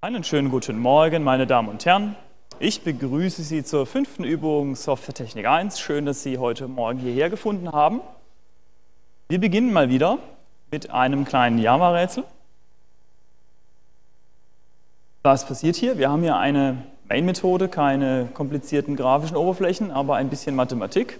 [0.00, 2.14] Einen schönen guten Morgen, meine Damen und Herren.
[2.58, 5.80] Ich begrüße Sie zur fünften Übung Softwaretechnik 1.
[5.80, 8.00] Schön, dass Sie heute Morgen hierher gefunden haben.
[9.28, 10.18] Wir beginnen mal wieder
[10.70, 12.24] mit einem kleinen Java-Rätsel.
[15.22, 15.96] Was passiert hier?
[15.96, 21.18] Wir haben hier eine Main-Methode, keine komplizierten grafischen Oberflächen, aber ein bisschen Mathematik.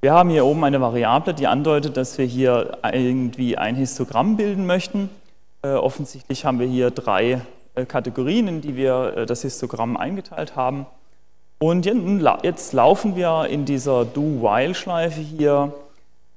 [0.00, 4.66] Wir haben hier oben eine Variable, die andeutet, dass wir hier irgendwie ein Histogramm bilden
[4.66, 5.08] möchten.
[5.62, 7.40] Äh, offensichtlich haben wir hier drei
[7.84, 10.86] Kategorien, in die wir äh, das Histogramm eingeteilt haben.
[11.58, 11.86] Und
[12.42, 15.72] jetzt laufen wir in dieser Do-While-Schleife hier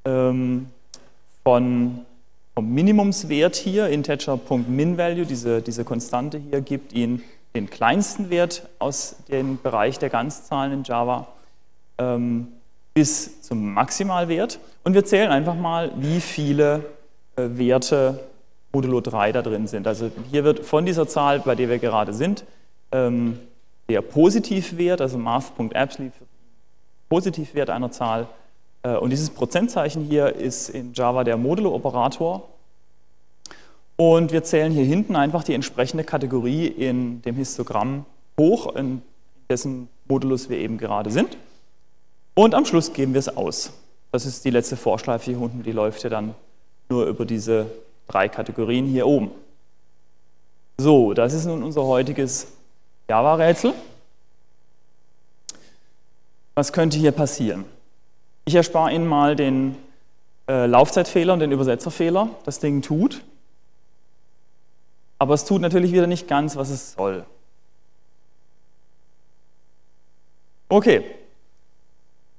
[0.06, 0.68] ähm,
[1.44, 2.06] von,
[2.56, 7.22] vom Minimumswert hier, integer.min-value, diese, diese Konstante hier gibt Ihnen
[7.56, 11.28] den kleinsten Wert aus dem Bereich der Ganzzahlen in Java
[11.98, 12.48] ähm,
[12.94, 14.60] bis zum Maximalwert.
[14.84, 16.86] Und wir zählen einfach mal, wie viele
[17.36, 18.20] äh, Werte
[18.72, 19.88] modulo 3 da drin sind.
[19.88, 22.44] Also hier wird von dieser Zahl, bei der wir gerade sind,
[22.92, 23.40] ähm,
[23.90, 26.14] der Positivwert, also math.absolute,
[27.10, 28.28] Positivwert einer Zahl.
[28.84, 32.48] Äh, und dieses Prozentzeichen hier ist in Java der Modulo-Operator.
[33.98, 38.06] Und wir zählen hier hinten einfach die entsprechende Kategorie in dem Histogramm
[38.40, 39.02] hoch, in
[39.50, 41.38] dessen Modulus wir eben gerade sind.
[42.36, 43.74] Und am Schluss geben wir es aus.
[44.12, 46.34] Das ist die letzte Vorschleife hier unten, die läuft ja dann
[46.90, 47.66] nur über diese
[48.10, 49.32] drei Kategorien hier oben.
[50.78, 52.48] So, das ist nun unser heutiges
[53.08, 53.74] Java-Rätsel.
[56.56, 57.64] Was könnte hier passieren?
[58.46, 59.78] Ich erspare Ihnen mal den
[60.48, 62.30] äh, Laufzeitfehler und den Übersetzerfehler.
[62.44, 63.22] Das Ding tut.
[65.20, 67.26] Aber es tut natürlich wieder nicht ganz, was es soll.
[70.70, 71.04] Okay,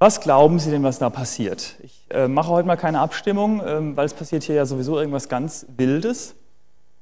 [0.01, 1.77] was glauben Sie denn, was da passiert?
[1.83, 5.29] Ich äh, mache heute mal keine Abstimmung, ähm, weil es passiert hier ja sowieso irgendwas
[5.29, 6.35] ganz Wildes.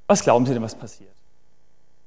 [0.09, 1.09] Was glauben Sie denn, was passiert?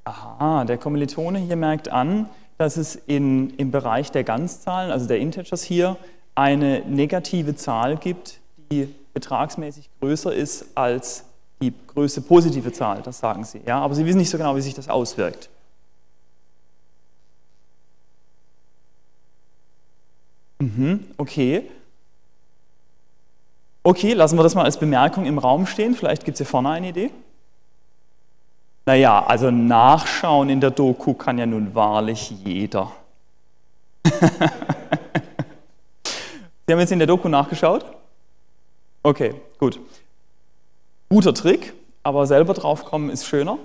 [0.03, 5.19] Aha, der Kommilitone hier merkt an, dass es in, im Bereich der Ganzzahlen, also der
[5.19, 5.95] Integers hier,
[6.35, 11.23] eine negative Zahl gibt, die betragsmäßig größer ist als
[11.61, 13.61] die größte positive Zahl, das sagen Sie.
[13.65, 13.79] Ja?
[13.79, 15.49] Aber Sie wissen nicht so genau, wie sich das auswirkt.
[20.61, 21.63] Mhm, okay.
[23.81, 25.95] Okay, lassen wir das mal als Bemerkung im Raum stehen.
[25.95, 27.09] Vielleicht gibt es hier vorne eine Idee.
[28.85, 32.91] Naja, also nachschauen in der Doku kann ja nun wahrlich jeder.
[36.67, 37.83] Sie haben jetzt in der Doku nachgeschaut?
[39.01, 39.79] Okay, gut.
[41.09, 41.73] Guter Trick,
[42.03, 43.57] aber selber drauf kommen ist schöner.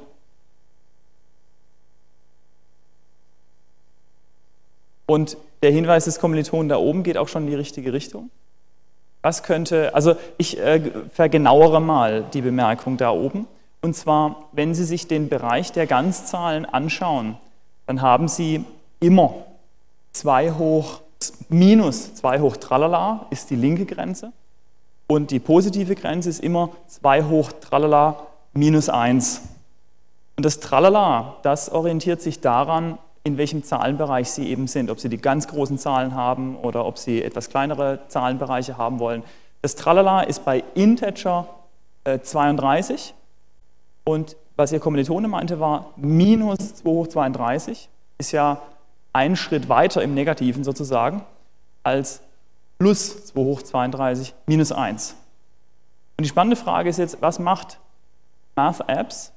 [5.07, 8.31] Und der Hinweis des Kommilitonen da oben geht auch schon in die richtige Richtung.
[9.23, 10.81] Was könnte, also ich äh,
[11.13, 13.47] vergenauere mal die Bemerkung da oben.
[13.83, 17.37] Und zwar, wenn Sie sich den Bereich der Ganzzahlen anschauen,
[17.87, 18.65] dann haben Sie
[19.01, 19.35] immer
[20.13, 21.01] 2 hoch,
[21.49, 24.33] minus 2 hoch tralala ist die linke Grenze
[25.07, 29.43] und die positive Grenze ist immer 2 hoch tralala minus 1.
[30.37, 35.09] Und das tralala, das orientiert sich daran, in welchem Zahlenbereich Sie eben sind, ob Sie
[35.09, 39.25] die ganz großen Zahlen haben oder ob Sie etwas kleinere Zahlenbereiche haben wollen.
[39.63, 41.49] Das Tralala ist bei Integer
[42.05, 43.15] äh, 32
[44.05, 47.89] und was Ihr Kommilitone meinte war, minus 2 hoch 32
[48.19, 48.63] ist ja
[49.13, 51.23] ein Schritt weiter im Negativen sozusagen
[51.83, 52.21] als
[52.79, 55.17] plus 2 hoch 32 minus 1.
[56.17, 57.81] Und die spannende Frage ist jetzt, was macht
[58.55, 59.33] Math Apps,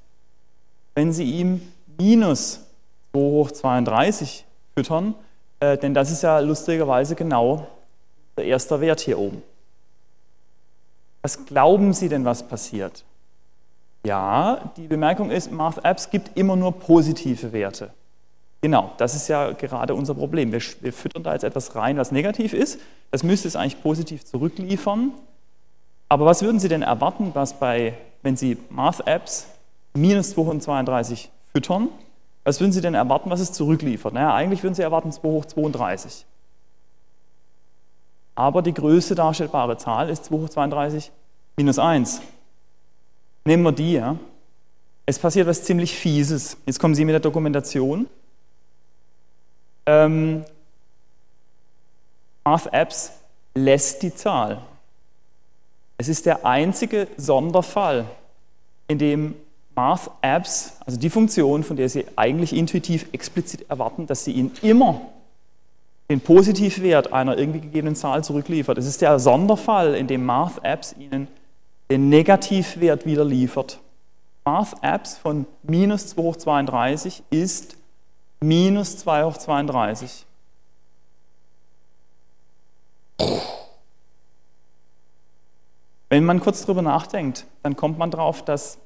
[0.94, 1.62] wenn Sie ihm
[1.98, 2.69] minus
[3.14, 5.16] 2 hoch 32 füttern,
[5.60, 7.68] äh, denn das ist ja lustigerweise genau
[8.38, 9.44] der erste Wert hier oben.
[11.22, 13.04] Was glauben Sie denn, was passiert?
[14.06, 17.92] Ja, die Bemerkung ist, Math Apps gibt immer nur positive Werte.
[18.62, 20.52] Genau, das ist ja gerade unser Problem.
[20.52, 22.80] Wir, wir, füttern da jetzt etwas rein, was negativ ist.
[23.12, 25.12] Das müsste es eigentlich positiv zurückliefern.
[26.10, 29.48] Aber was würden Sie denn erwarten, was bei, wenn Sie Math Apps
[29.94, 31.90] minus 232 füttern,
[32.44, 34.14] was würden Sie denn erwarten, was es zurückliefert?
[34.14, 36.26] Naja, eigentlich würden Sie erwarten 2 hoch 32.
[38.36, 41.12] Aber die größte darstellbare Zahl ist 2 hoch 32
[41.58, 42.22] minus 1.
[43.46, 43.94] Nehmen wir die.
[43.94, 44.16] Ja.
[45.06, 46.58] Es passiert was ziemlich Fieses.
[46.66, 48.08] Jetzt kommen Sie mit der Dokumentation.
[49.86, 50.46] Ähm,
[52.44, 53.12] Math Apps
[53.56, 54.62] lässt die Zahl.
[55.98, 58.06] Es ist der einzige Sonderfall,
[58.88, 59.36] in dem
[59.80, 64.52] Math Apps, also die Funktion, von der Sie eigentlich intuitiv explizit erwarten, dass sie Ihnen
[64.62, 65.00] immer
[66.10, 68.78] den Positivwert einer irgendwie gegebenen Zahl zurückliefert.
[68.78, 71.30] Es ist der Sonderfall, in dem Math Apps Ihnen
[71.90, 73.80] den Negativwert wieder liefert.
[74.44, 77.78] Math Apps von minus 2 hoch 32 ist
[78.42, 80.26] minus 2 hoch 32.
[86.10, 88.78] Wenn man kurz drüber nachdenkt, dann kommt man drauf, dass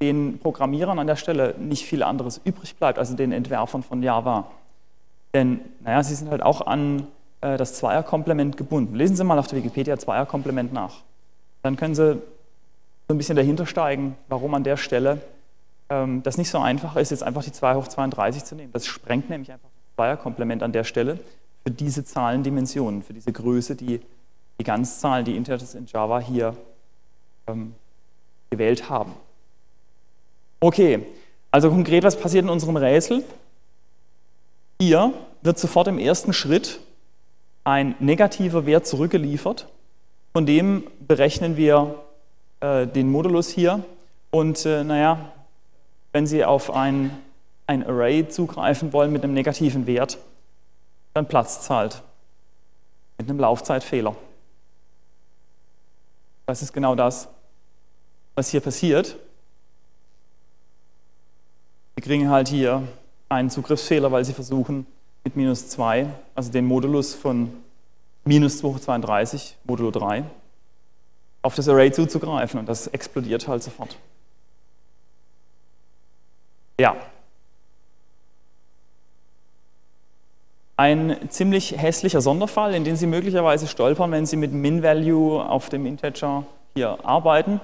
[0.00, 4.50] den Programmierern an der Stelle nicht viel anderes übrig bleibt, also den Entwerfern von Java.
[5.34, 7.06] Denn, naja, sie sind halt auch an
[7.40, 8.94] äh, das Zweierkomplement gebunden.
[8.94, 11.02] Lesen Sie mal auf der Wikipedia Zweierkomplement nach.
[11.62, 15.20] Dann können Sie so ein bisschen dahinter steigen, warum an der Stelle
[15.88, 18.72] ähm, das nicht so einfach ist, jetzt einfach die 2 hoch 32 zu nehmen.
[18.72, 21.18] Das sprengt nämlich einfach das Zweierkomplement an der Stelle
[21.64, 24.00] für diese Zahlendimensionen, für diese Größe, die
[24.60, 26.56] die Ganzzahlen, die Integers in Java hier
[27.46, 27.74] ähm,
[28.50, 29.12] gewählt haben.
[30.60, 31.06] Okay,
[31.50, 33.24] also konkret, was passiert in unserem Rätsel?
[34.80, 35.12] Hier
[35.42, 36.80] wird sofort im ersten Schritt
[37.64, 39.68] ein negativer Wert zurückgeliefert.
[40.32, 41.94] Von dem berechnen wir
[42.60, 43.84] äh, den Modulus hier.
[44.30, 45.32] Und äh, naja,
[46.12, 47.16] wenn Sie auf ein,
[47.66, 50.18] ein Array zugreifen wollen mit einem negativen Wert,
[51.14, 52.02] dann platzt es halt
[53.18, 54.14] mit einem Laufzeitfehler.
[56.46, 57.28] Das ist genau das,
[58.34, 59.16] was hier passiert.
[61.98, 62.86] Sie kriegen halt hier
[63.28, 64.86] einen Zugriffsfehler, weil Sie versuchen,
[65.24, 66.06] mit minus 2,
[66.36, 67.52] also den Modulus von
[68.24, 70.22] minus 2 hoch 32, modulo 3,
[71.42, 73.96] auf das Array zuzugreifen und das explodiert halt sofort.
[76.78, 76.94] Ja.
[80.76, 85.84] Ein ziemlich hässlicher Sonderfall, in den Sie möglicherweise stolpern, wenn Sie mit Min-Value auf dem
[85.84, 86.44] Integer
[86.76, 87.60] hier arbeiten.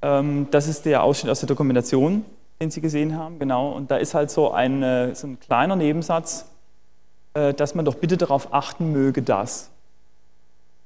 [0.00, 2.24] Ähm, das ist der Ausschnitt aus der Dokumentation,
[2.60, 3.70] den Sie gesehen haben, genau.
[3.70, 6.46] Und da ist halt so ein, äh, so ein kleiner Nebensatz,
[7.34, 9.70] äh, dass man doch bitte darauf achten möge, dass,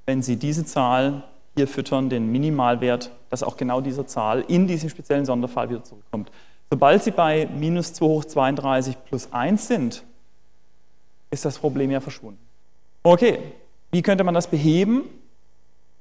[0.07, 1.25] wenn Sie diese Zahl
[1.55, 6.31] hier füttern, den Minimalwert, dass auch genau diese Zahl in diesem speziellen Sonderfall wieder zurückkommt.
[6.71, 10.05] Sobald Sie bei minus 2 hoch 32 plus 1 sind,
[11.31, 12.41] ist das Problem ja verschwunden.
[13.03, 13.39] Okay,
[13.91, 15.05] wie könnte man das beheben?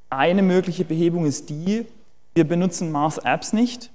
[0.10, 1.86] Eine mögliche Behebung ist die,
[2.34, 3.91] wir benutzen Mars Apps nicht,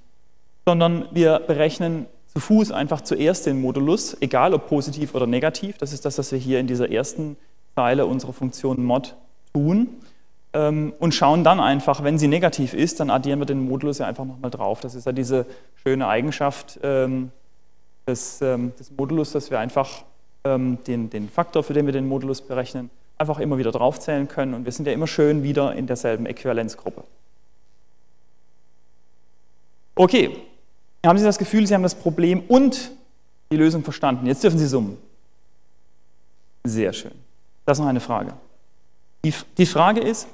[0.67, 5.79] sondern wir berechnen zu Fuß einfach zuerst den Modulus, egal ob positiv oder negativ.
[5.79, 7.37] Das ist das, was wir hier in dieser ersten
[7.77, 9.15] Zeile unserer Funktion mod
[9.55, 9.89] tun.
[10.53, 14.07] Ähm, und schauen dann einfach, wenn sie negativ ist, dann addieren wir den Modulus ja
[14.07, 14.81] einfach nochmal drauf.
[14.81, 15.47] Das ist ja diese
[15.83, 17.31] schöne Eigenschaft ähm,
[18.07, 20.05] des, ähm, des Modulus, dass wir einfach
[20.49, 24.55] den, den Faktor, für den wir den Modulus berechnen, einfach immer wieder draufzählen können.
[24.55, 27.03] Und wir sind ja immer schön wieder in derselben Äquivalenzgruppe.
[29.97, 30.39] Okay,
[31.07, 32.91] haben Sie das Gefühl, Sie haben das Problem und
[33.51, 34.27] die Lösung verstanden.
[34.27, 34.99] Jetzt dürfen Sie summen.
[36.65, 37.13] Sehr schön.
[37.65, 38.33] Das ist noch eine Frage.
[39.25, 40.29] Die, die Frage ist,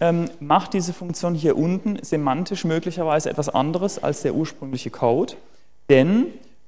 [0.00, 5.34] ähm, macht diese Funktion hier unten semantisch möglicherweise etwas anderes als der ursprüngliche Code.
[5.88, 6.26] Denn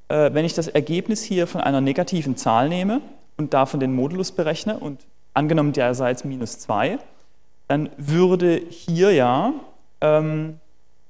[0.09, 3.01] äh, wenn ich das Ergebnis hier von einer negativen Zahl nehme
[3.37, 5.01] und davon den Modulus berechne und
[5.35, 6.99] angenommen der sei jetzt minus 2,
[7.69, 9.53] dann würde hier ja
[10.01, 10.59] ähm,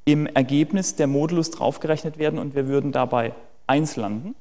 [0.09, 3.35] im Ergebnis der Modulus draufgerechnet werden und wir würden dabei
[3.67, 4.35] 1 landen.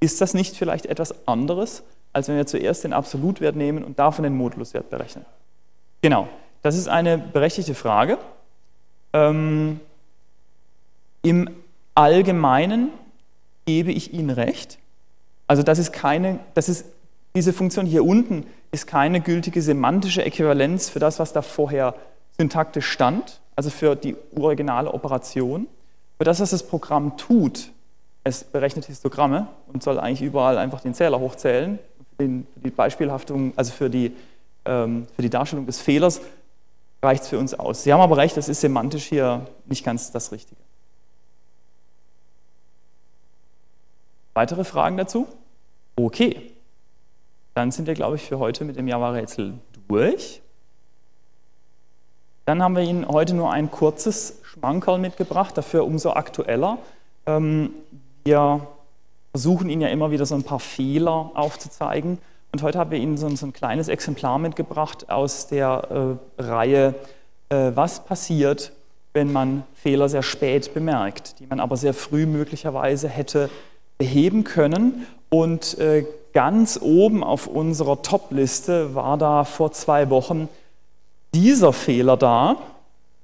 [0.00, 4.22] Ist das nicht vielleicht etwas anderes, als wenn wir zuerst den Absolutwert nehmen und davon
[4.22, 5.24] den Moduluswert berechnen?
[6.02, 6.28] Genau.
[6.60, 8.18] Das ist eine berechtigte Frage.
[9.14, 9.80] Ähm,
[11.22, 11.48] Im
[11.94, 12.90] Allgemeinen
[13.64, 14.78] gebe ich Ihnen recht.
[15.46, 16.84] Also das ist keine, das ist,
[17.34, 21.94] diese Funktion hier unten ist keine gültige semantische Äquivalenz für das, was da vorher
[22.36, 25.66] syntaktisch stand, also für die originale Operation.
[26.18, 27.70] Für das, was das Programm tut,
[28.24, 31.78] es berechnet Histogramme und soll eigentlich überall einfach den Zähler hochzählen,
[32.16, 34.12] für, die Beispielhaftung, also für die,
[34.64, 36.20] ähm, für die Darstellung des Fehlers,
[37.02, 37.82] reicht es für uns aus.
[37.82, 40.60] Sie haben aber recht, das ist semantisch hier nicht ganz das Richtige.
[44.34, 45.26] Weitere Fragen dazu?
[45.96, 46.52] Okay.
[47.54, 49.54] Dann sind wir, glaube ich, für heute mit dem Java-Rätsel
[49.88, 50.41] durch.
[52.44, 56.78] Dann haben wir Ihnen heute nur ein kurzes Schmankerl mitgebracht, dafür umso aktueller.
[57.26, 57.70] Ähm,
[58.24, 58.66] wir
[59.30, 62.18] versuchen Ihnen ja immer wieder so ein paar Fehler aufzuzeigen.
[62.52, 66.94] Und heute haben wir Ihnen so ein, kleines Exemplar mitgebracht aus der äh, Reihe,
[67.48, 68.72] äh, was passiert,
[69.14, 73.50] wenn man Fehler sehr spät bemerkt, die man aber sehr früh möglicherweise hätte
[73.98, 75.06] beheben können.
[75.30, 80.48] Und äh, ganz oben auf unserer Top-Liste war da vor zwei Wochen
[81.34, 82.56] dieser Fehler da.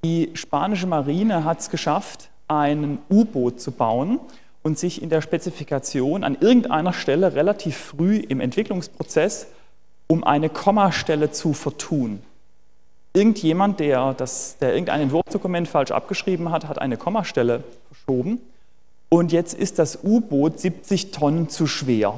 [0.04, 4.20] Die spanische Marine hat es geschafft, ein U-Boot zu bauen
[4.62, 9.48] und sich in der Spezifikation an irgendeiner Stelle relativ früh im Entwicklungsprozess
[10.08, 12.20] um eine Kommastelle zu vertun.
[13.14, 18.40] irgendjemand, der, das, der irgendein Entwurfsdokument falsch abgeschrieben hat, hat eine Kommastelle verschoben
[19.08, 22.14] und jetzt ist das U-Boot 70 Tonnen zu schwer.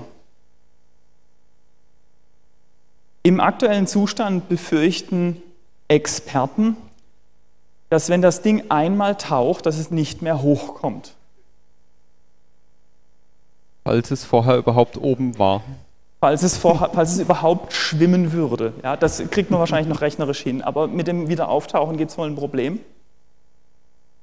[3.22, 5.42] Im aktuellen Zustand befürchten
[5.90, 6.76] Experten,
[7.88, 11.16] dass wenn das Ding einmal taucht, dass es nicht mehr hochkommt.
[13.82, 15.62] Falls es vorher überhaupt oben war.
[16.20, 18.72] Falls es, vorher, falls es überhaupt schwimmen würde.
[18.84, 22.28] Ja, das kriegt man wahrscheinlich noch rechnerisch hin, aber mit dem Wiederauftauchen gibt es wohl
[22.28, 22.78] ein Problem.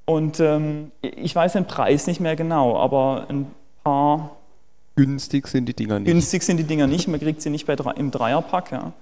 [0.05, 3.47] Und ähm, ich weiß den Preis nicht mehr genau, aber ein
[3.83, 4.37] paar.
[4.95, 6.07] Günstig sind die Dinger nicht.
[6.07, 8.71] Günstig sind die Dinger nicht, man kriegt sie nicht bei, im Dreierpack.
[8.71, 8.93] Ja.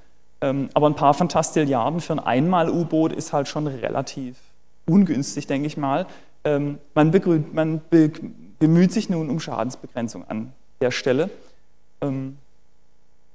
[0.46, 4.38] Ähm, aber ein paar Fantastilliarden für ein Einmal-U-Boot ist halt schon relativ
[4.86, 6.06] ungünstig, denke ich mal.
[6.44, 7.12] Ähm, man,
[7.52, 8.12] man be
[8.60, 11.30] bemüht sich nun um Schadensbegrenzung an der Stelle.
[12.00, 12.38] Ähm,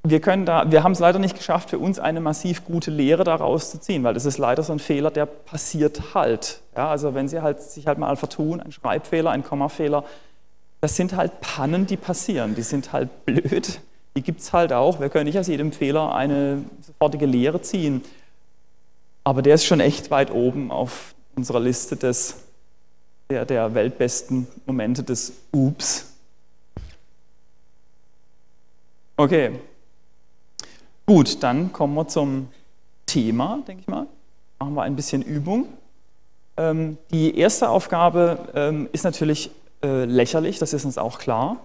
[0.04, 3.80] wir, wir haben es leider nicht geschafft, für uns eine massiv gute Lehre daraus zu
[3.80, 6.60] ziehen, weil das ist leider so ein Fehler, der passiert halt.
[6.76, 10.04] Ja, also wenn Sie halt, sich halt mal vertun, ein Schreibfehler, ein Kommafehler,
[10.80, 13.80] das sind halt Pannen, die passieren, die sind halt blöd,
[14.16, 15.00] die gibt es halt auch.
[15.00, 18.02] Wir können nicht aus jedem Fehler eine sofortige Lehre ziehen,
[19.24, 22.36] aber der ist schon echt weit oben auf unserer Liste des,
[23.28, 26.06] der, der weltbesten Momente des Ups.
[29.16, 29.52] Okay,
[31.10, 32.46] Gut, dann kommen wir zum
[33.04, 34.06] Thema, denke ich mal.
[34.60, 35.66] Machen wir ein bisschen Übung.
[36.56, 39.50] Ähm, die erste Aufgabe ähm, ist natürlich
[39.82, 41.56] äh, lächerlich, das ist uns auch klar.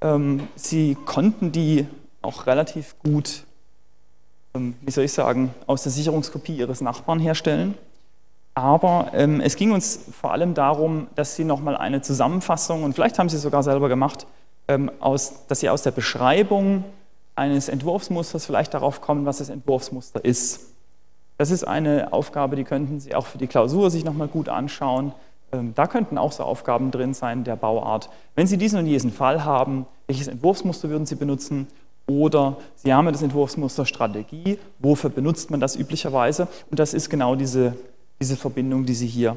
[0.00, 1.86] Ähm, Sie konnten die
[2.22, 3.44] auch relativ gut,
[4.54, 7.74] wie soll ich sagen, aus der Sicherungskopie Ihres Nachbarn herstellen.
[8.54, 13.18] Aber ähm, es ging uns vor allem darum, dass Sie nochmal eine Zusammenfassung, und vielleicht
[13.18, 14.26] haben Sie es sogar selber gemacht,
[14.66, 16.84] ähm, aus, dass Sie aus der Beschreibung
[17.36, 20.74] eines Entwurfsmusters vielleicht darauf kommen, was das Entwurfsmuster ist.
[21.36, 25.12] Das ist eine Aufgabe, die könnten Sie auch für die Klausur sich nochmal gut anschauen.
[25.52, 28.10] Ähm, da könnten auch so Aufgaben drin sein der Bauart.
[28.34, 31.68] Wenn Sie diesen und diesen Fall haben, welches Entwurfsmuster würden Sie benutzen?
[32.06, 36.48] Oder Sie haben das Entwurfsmuster Strategie, wofür benutzt man das üblicherweise?
[36.70, 37.76] Und das ist genau diese,
[38.20, 39.36] diese Verbindung, die Sie hier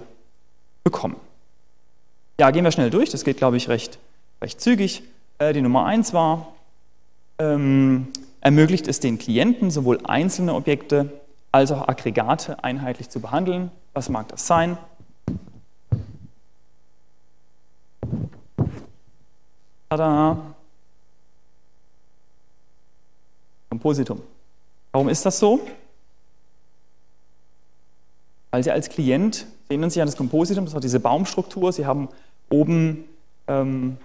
[0.83, 1.17] bekommen.
[2.39, 3.99] Ja, gehen wir schnell durch, das geht, glaube ich, recht,
[4.41, 5.03] recht zügig.
[5.37, 6.53] Äh, die Nummer 1 war,
[7.39, 8.07] ähm,
[8.39, 11.11] ermöglicht es den Klienten, sowohl einzelne Objekte
[11.51, 13.71] als auch Aggregate einheitlich zu behandeln.
[13.93, 14.77] Was mag das sein?
[19.89, 20.37] Tada!
[23.69, 24.21] Kompositum.
[24.91, 25.61] Warum ist das so?
[28.51, 31.85] Weil Sie als Klient, Sie erinnern sich an das Kompositum, das war diese Baumstruktur, Sie
[31.85, 32.09] haben
[32.49, 33.05] oben
[33.47, 33.97] ähm,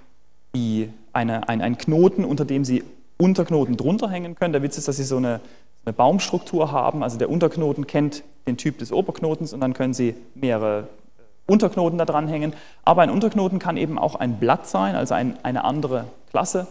[0.55, 2.85] die, eine, ein, einen Knoten, unter dem Sie
[3.19, 4.53] Unterknoten drunter hängen können.
[4.53, 5.41] Der Witz ist, dass Sie so eine,
[5.85, 7.03] eine Baumstruktur haben.
[7.03, 10.89] Also der Unterknoten kennt den Typ des Oberknotens und dann können Sie mehrere
[11.47, 12.55] Unterknoten da dran hängen.
[12.85, 16.67] Aber ein Unterknoten kann eben auch ein Blatt sein, also ein, eine andere Klasse.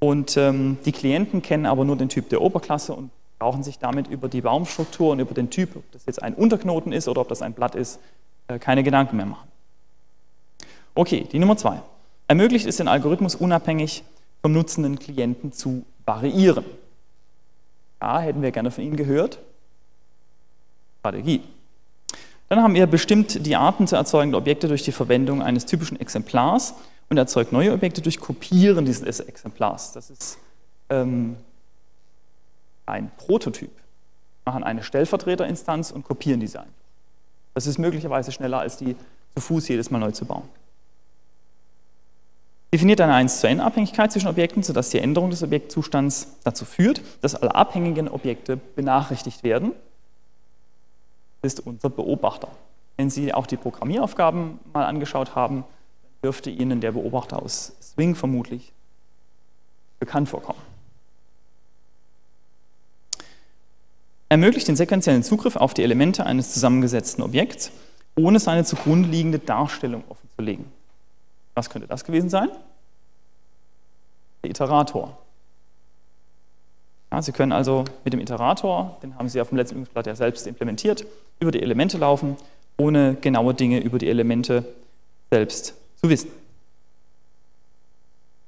[0.00, 4.08] Und ähm, die Klienten kennen aber nur den Typ der Oberklasse und brauchen sich damit
[4.08, 7.28] über die Baumstruktur und über den Typ, ob das jetzt ein Unterknoten ist oder ob
[7.28, 8.00] das ein Blatt ist,
[8.48, 9.48] äh, keine Gedanken mehr machen.
[10.94, 11.80] Okay, die Nummer zwei.
[12.26, 14.04] Ermöglicht es den Algorithmus unabhängig
[14.42, 16.64] vom nutzenden Klienten zu variieren.
[18.00, 19.38] Da hätten wir gerne von Ihnen gehört.
[21.00, 21.42] Strategie.
[22.48, 26.74] Dann haben wir bestimmt die Arten zu erzeugender Objekte durch die Verwendung eines typischen Exemplars
[27.10, 29.92] und erzeugt neue Objekte durch Kopieren dieses Exemplars.
[29.92, 30.38] Das ist
[30.88, 31.36] ähm,
[32.86, 33.70] ein Prototyp.
[34.44, 36.72] Wir machen eine Stellvertreterinstanz und kopieren diese einfach.
[37.54, 38.96] Das ist möglicherweise schneller, als die
[39.34, 40.48] zu Fuß jedes Mal neu zu bauen.
[42.72, 47.00] Definiert eine 1 zu n Abhängigkeit zwischen Objekten, sodass die Änderung des Objektzustands dazu führt,
[47.22, 49.72] dass alle abhängigen Objekte benachrichtigt werden.
[51.42, 52.48] Ist unser Beobachter.
[52.96, 55.64] Wenn Sie auch die Programmieraufgaben mal angeschaut haben,
[56.22, 58.72] dürfte Ihnen der Beobachter aus Swing vermutlich
[60.00, 60.60] bekannt vorkommen.
[64.28, 67.70] Ermöglicht den sequenziellen Zugriff auf die Elemente eines zusammengesetzten Objekts,
[68.14, 70.66] ohne seine zugrunde liegende Darstellung offenzulegen.
[71.54, 72.50] Was könnte das gewesen sein?
[74.42, 75.16] Der Iterator.
[77.10, 80.14] Ja, Sie können also mit dem Iterator, den haben Sie auf dem letzten Übungsblatt ja
[80.14, 81.06] selbst implementiert,
[81.40, 82.36] über die Elemente laufen,
[82.76, 84.64] ohne genaue Dinge über die Elemente
[85.30, 86.30] selbst zu wissen.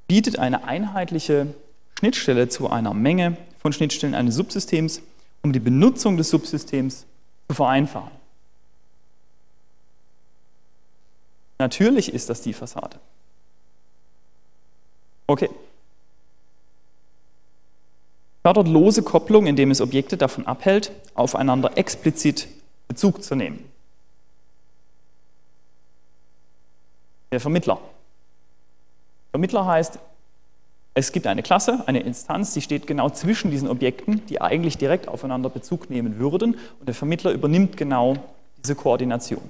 [0.09, 1.55] Bietet eine einheitliche
[1.99, 5.03] Schnittstelle zu einer Menge von Schnittstellen eines Subsystems,
[5.43, 7.07] um die Benutzung des Subsystems
[7.49, 8.11] zu vereinfachen.
[11.59, 12.99] Natürlich ist das die Fassade.
[15.27, 15.51] Okay.
[18.43, 22.49] Fördert lose Kopplung, indem es Objekte davon abhält, aufeinander explizit
[22.89, 23.65] Bezug zu nehmen.
[27.31, 27.79] Der Vermittler.
[29.31, 29.99] Vermittler heißt,
[30.95, 35.07] es gibt eine Klasse, eine Instanz, die steht genau zwischen diesen Objekten, die eigentlich direkt
[35.07, 38.17] aufeinander Bezug nehmen würden und der Vermittler übernimmt genau
[38.59, 39.43] diese Koordination.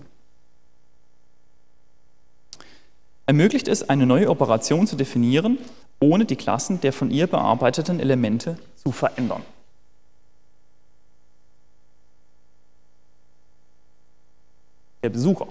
[3.24, 5.58] Ermöglicht es, eine neue Operation zu definieren,
[6.00, 9.42] ohne die Klassen der von ihr bearbeiteten Elemente zu verändern.
[15.02, 15.46] Der Besucher.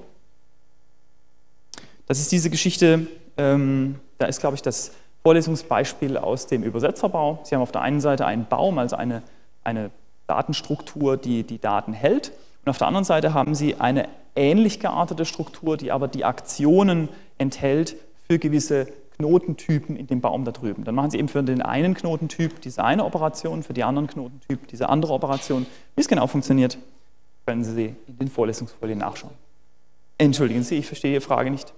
[2.08, 4.92] Das ist diese Geschichte, ähm, da ist, glaube ich, das
[5.24, 7.40] Vorlesungsbeispiel aus dem Übersetzerbau.
[7.44, 9.22] Sie haben auf der einen Seite einen Baum, also eine,
[9.64, 9.92] eine
[10.28, 12.32] Datenstruktur, die die Daten hält.
[12.64, 17.10] Und auf der anderen Seite haben Sie eine ähnlich geartete Struktur, die aber die Aktionen
[17.38, 17.96] enthält
[18.28, 18.88] für gewisse
[19.20, 20.86] Knotentypen in dem Baum da drüben.
[20.86, 24.68] Dann machen Sie eben für den einen Knotentyp diese eine Operation, für die anderen Knotentyp
[24.70, 25.66] diese andere Operation.
[25.96, 26.78] Wie es genau funktioniert,
[27.46, 29.34] können Sie in den Vorlesungsfolien nachschauen.
[30.18, 31.74] Entschuldigen Sie, ich verstehe Ihre Frage nicht.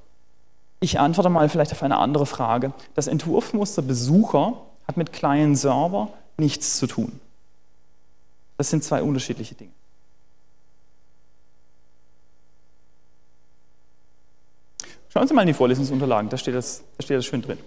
[0.82, 2.74] Ich antworte mal vielleicht auf eine andere Frage.
[2.94, 7.20] Das Entwurfsmuster Besucher hat mit Client-Server nichts zu tun.
[8.58, 9.72] Das sind zwei unterschiedliche Dinge.
[15.12, 17.58] Schauen Sie mal in die Vorlesungsunterlagen, da steht das, da steht das schön drin.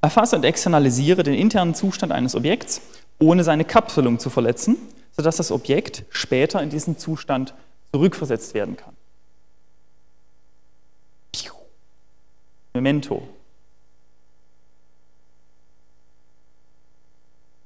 [0.00, 2.80] Erfasse und externalisiere den internen Zustand eines Objekts,
[3.18, 4.76] ohne seine Kapselung zu verletzen,
[5.12, 7.52] sodass das Objekt später in diesen Zustand
[7.92, 8.94] zurückversetzt werden kann.
[12.72, 13.28] Memento.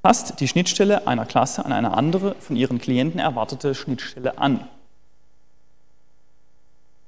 [0.02, 4.68] Passt die Schnittstelle einer Klasse an eine andere von ihren Klienten erwartete Schnittstelle an.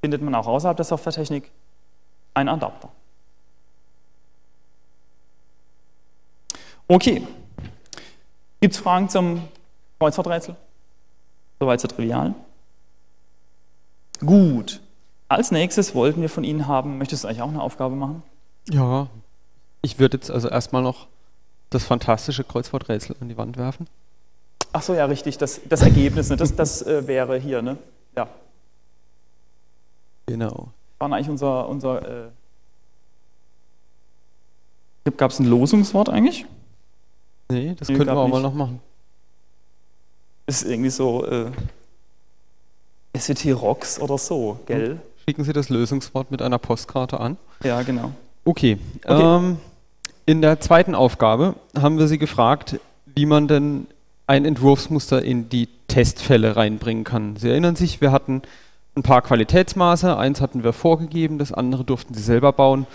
[0.01, 1.51] Findet man auch außerhalb der Softwaretechnik
[2.35, 2.91] einen Adapter.
[6.89, 7.27] Okay.
[8.61, 9.43] Gibt es Fragen zum
[9.99, 10.57] Kreuzworträtsel?
[11.59, 12.35] Soweit so trivial.
[14.21, 14.81] Gut.
[15.29, 18.23] Als nächstes wollten wir von Ihnen haben, möchtest du eigentlich auch eine Aufgabe machen?
[18.71, 19.09] Ja,
[19.83, 21.09] ich würde jetzt also erstmal noch
[21.71, 23.89] das fantastische Kreuzworträtsel an die Wand werfen.
[24.73, 26.37] Ach so, ja, richtig, das, das Ergebnis, ne?
[26.37, 27.79] das, das äh, wäre hier, ne?
[28.17, 28.29] Ja.
[30.27, 30.69] Genau.
[30.99, 32.31] War eigentlich unser, unser äh
[35.17, 36.47] gab es ein Losungswort eigentlich?
[37.49, 38.35] Nee, das nee, könnten wir auch nicht.
[38.35, 38.81] mal noch machen.
[40.47, 41.51] Ist irgendwie so äh,
[43.17, 44.95] SWT Rocks oder so, gell?
[44.95, 47.37] Hm schicken Sie das Lösungswort mit einer Postkarte an.
[47.65, 48.13] Ja, genau.
[48.45, 48.79] Okay.
[49.05, 49.37] okay.
[49.37, 49.57] Ähm,
[50.25, 53.87] in der zweiten Aufgabe haben wir Sie gefragt, wie man denn
[54.29, 57.37] ein Entwurfsmuster in die Testfälle reinbringen kann.
[57.37, 58.43] Sie erinnern sich, wir hatten
[58.97, 62.87] ein paar Qualitätsmaße, eins hatten wir vorgegeben, das andere durften Sie selber bauen.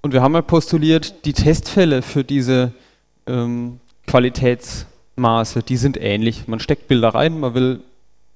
[0.00, 2.72] Und wir haben mal postuliert, die Testfälle für diese
[3.26, 6.46] ähm, Qualitätsmaße, die sind ähnlich.
[6.46, 7.80] Man steckt Bilder rein, man will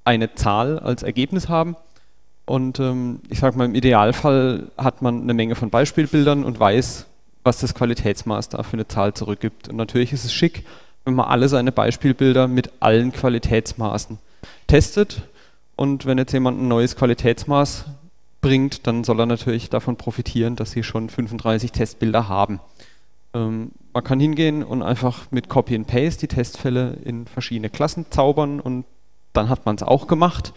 [0.04, 1.76] eine Zahl als Ergebnis haben.
[2.44, 7.06] Und ähm, ich sage mal, im Idealfall hat man eine Menge von Beispielbildern und weiß,
[7.44, 9.68] was das Qualitätsmaß da für eine Zahl zurückgibt.
[9.68, 10.64] Und natürlich ist es schick,
[11.04, 14.18] wenn man alle seine Beispielbilder mit allen Qualitätsmaßen
[14.66, 15.22] testet.
[15.76, 17.86] Und wenn jetzt jemand ein neues Qualitätsmaß
[18.40, 22.60] bringt, dann soll er natürlich davon profitieren, dass sie schon 35 Testbilder haben.
[23.34, 28.06] Ähm, man kann hingehen und einfach mit Copy and Paste die Testfälle in verschiedene Klassen
[28.10, 28.84] zaubern und
[29.32, 30.52] dann hat man es auch gemacht,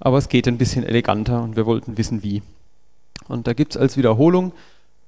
[0.00, 2.42] aber es geht ein bisschen eleganter und wir wollten wissen, wie.
[3.26, 4.52] Und da gibt es als Wiederholung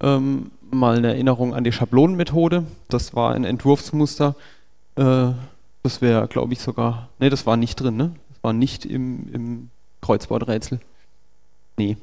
[0.01, 2.65] ähm, mal eine Erinnerung an die Schablonenmethode.
[2.89, 4.35] Das war ein Entwurfsmuster.
[4.97, 5.33] Äh,
[5.83, 7.09] das wäre, glaube ich, sogar.
[7.19, 8.13] Ne, das war nicht drin, ne?
[8.43, 10.81] War nicht im, im Kreuzworträtsel.
[11.77, 11.97] Nee.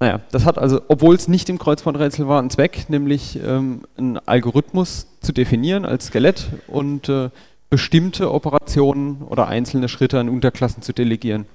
[0.00, 4.18] Naja, das hat also, obwohl es nicht im Kreuzworträtsel war, einen Zweck, nämlich ähm, einen
[4.18, 7.30] Algorithmus zu definieren als Skelett und äh,
[7.68, 11.46] bestimmte Operationen oder einzelne Schritte an Unterklassen zu delegieren.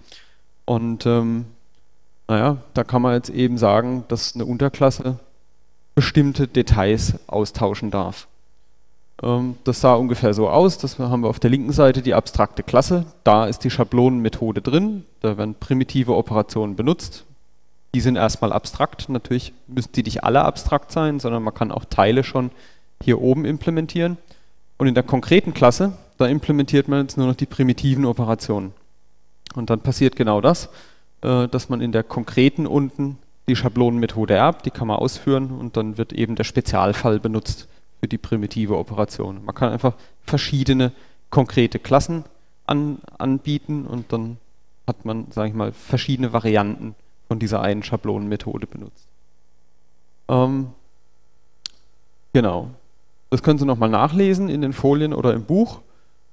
[0.65, 1.45] Und ähm,
[2.27, 5.19] naja, da kann man jetzt eben sagen, dass eine Unterklasse
[5.95, 8.27] bestimmte Details austauschen darf.
[9.21, 12.63] Ähm, das sah ungefähr so aus, das haben wir auf der linken Seite die abstrakte
[12.63, 17.25] Klasse, da ist die Schablonenmethode drin, da werden primitive Operationen benutzt.
[17.93, 21.85] Die sind erstmal abstrakt, natürlich müssen die nicht alle abstrakt sein, sondern man kann auch
[21.85, 22.49] Teile schon
[23.03, 24.17] hier oben implementieren.
[24.77, 28.73] Und in der konkreten Klasse, da implementiert man jetzt nur noch die primitiven Operationen.
[29.53, 30.69] Und dann passiert genau das,
[31.21, 35.77] äh, dass man in der konkreten unten die Schablonenmethode erbt, die kann man ausführen und
[35.77, 37.67] dann wird eben der Spezialfall benutzt
[38.03, 39.45] für die primitive Operation.
[39.45, 39.93] Man kann einfach
[40.25, 40.91] verschiedene
[41.29, 42.25] konkrete Klassen
[42.65, 44.35] an, anbieten und dann
[44.85, 46.95] hat man, sage ich mal, verschiedene Varianten
[47.29, 49.07] von dieser einen Schablonenmethode benutzt.
[50.27, 50.71] Ähm,
[52.33, 52.71] genau.
[53.29, 55.79] Das können Sie nochmal nachlesen in den Folien oder im Buch.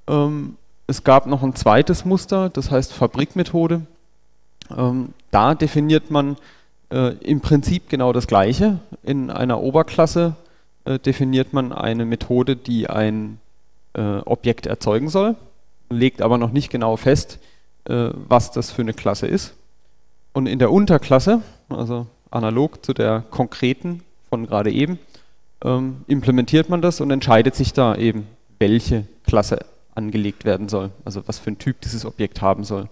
[0.09, 0.56] Ähm,
[0.88, 3.83] es gab noch ein zweites Muster, das heißt Fabrikmethode.
[4.76, 6.37] Ähm, da definiert man
[6.90, 8.80] äh, im Prinzip genau das Gleiche.
[9.04, 10.35] In einer Oberklasse
[10.90, 13.38] äh, definiert man eine Methode, die ein
[13.94, 15.37] äh, Objekt erzeugen soll,
[15.88, 17.38] legt aber noch nicht genau fest,
[17.85, 19.55] äh, was das für eine Klasse ist.
[20.33, 24.98] Und in der Unterklasse, also analog zu der konkreten von gerade eben,
[25.64, 28.26] ähm, implementiert man das und entscheidet sich da eben,
[28.59, 32.88] welche Klasse angelegt werden soll, also was für ein Typ dieses Objekt haben soll.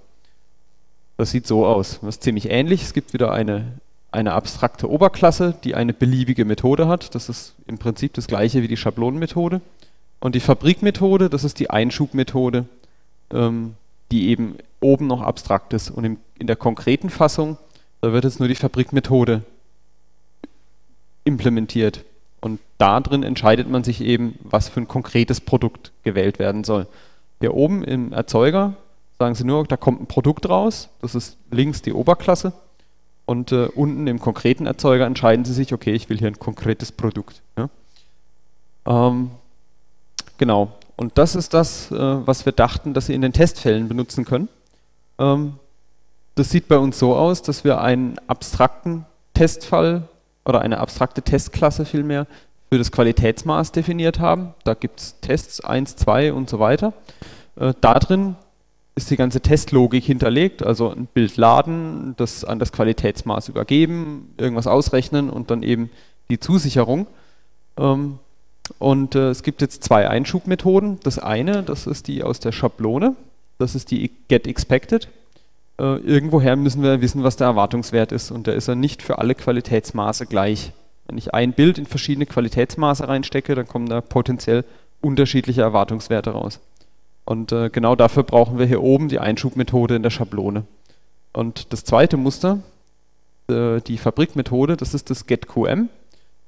[1.16, 1.98] Das sieht so aus.
[2.00, 2.82] Das ist ziemlich ähnlich.
[2.82, 3.72] Es gibt wieder eine,
[4.10, 7.14] eine abstrakte Oberklasse, die eine beliebige Methode hat.
[7.14, 9.60] Das ist im Prinzip das gleiche wie die Schablonenmethode.
[10.20, 12.64] Und die Fabrikmethode, das ist die Einschubmethode,
[13.32, 13.74] ähm,
[14.10, 15.90] die eben oben noch abstrakt ist.
[15.90, 17.58] Und im, in der konkreten Fassung,
[18.00, 19.42] da wird jetzt nur die Fabrikmethode
[21.24, 22.04] implementiert.
[22.40, 26.86] Und da drin entscheidet man sich eben, was für ein konkretes Produkt gewählt werden soll.
[27.40, 28.74] Hier oben im Erzeuger
[29.18, 32.52] sagen Sie nur, da kommt ein Produkt raus, das ist links die Oberklasse.
[33.28, 36.92] Und äh, unten im konkreten Erzeuger entscheiden Sie sich, okay, ich will hier ein konkretes
[36.92, 37.42] Produkt.
[37.58, 37.68] Ja?
[38.86, 39.32] Ähm,
[40.38, 40.72] genau.
[40.96, 44.48] Und das ist das, äh, was wir dachten, dass Sie in den Testfällen benutzen können.
[45.18, 45.56] Ähm,
[46.36, 50.04] das sieht bei uns so aus, dass wir einen abstrakten Testfall
[50.46, 52.26] oder eine abstrakte Testklasse vielmehr
[52.70, 54.54] für das Qualitätsmaß definiert haben.
[54.64, 56.94] Da gibt es Tests 1, 2 und so weiter.
[57.56, 58.36] Äh, da drin
[58.98, 64.66] ist die ganze Testlogik hinterlegt, also ein Bild laden, das an das Qualitätsmaß übergeben, irgendwas
[64.66, 65.90] ausrechnen und dann eben
[66.28, 67.06] die Zusicherung.
[67.78, 68.18] Ähm,
[68.78, 70.98] und äh, es gibt jetzt zwei Einschubmethoden.
[71.02, 73.14] Das eine, das ist die aus der Schablone,
[73.58, 75.08] das ist die getExpected.
[75.78, 79.18] Äh, irgendwoher müssen wir wissen, was der Erwartungswert ist und der ist ja nicht für
[79.18, 80.72] alle Qualitätsmaße gleich.
[81.06, 84.64] Wenn ich ein Bild in verschiedene Qualitätsmaße reinstecke, dann kommen da potenziell
[85.00, 86.60] unterschiedliche Erwartungswerte raus.
[87.28, 90.64] Und äh, genau dafür brauchen wir hier oben die Einschubmethode in der Schablone.
[91.34, 92.60] Und das zweite Muster,
[93.50, 95.90] äh, die Fabrikmethode, das ist das getQM.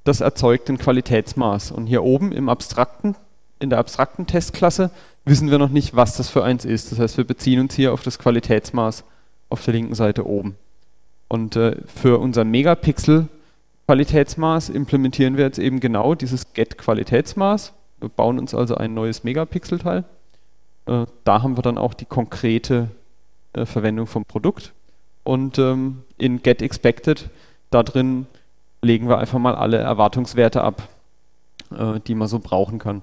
[0.05, 1.73] Das erzeugt ein Qualitätsmaß.
[1.73, 3.14] Und hier oben im abstrakten,
[3.59, 4.90] in der abstrakten Testklasse
[5.27, 6.93] wissen wir noch nicht, was das für eins ist.
[6.93, 9.05] Das heißt, wir beziehen uns hier auf das Qualitätsmaß
[9.51, 10.57] auf der linken Seite oben.
[11.29, 17.75] Und äh, für unser Megapixel-Qualitätsmaß implementieren wir jetzt eben genau dieses Get-Qualitätsmaß.
[17.99, 20.07] Wir bauen uns also ein neues Megapixel-Teil.
[20.87, 22.88] Äh, da haben wir dann auch die konkrete
[23.53, 24.73] äh, Verwendung vom Produkt.
[25.23, 27.31] Und ähm, in GetExpected,
[27.71, 28.27] da drin
[28.83, 30.88] legen wir einfach mal alle Erwartungswerte ab,
[31.77, 33.03] äh, die man so brauchen kann.